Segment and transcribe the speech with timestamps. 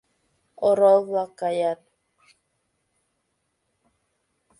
[0.67, 1.81] Орол-влак каят.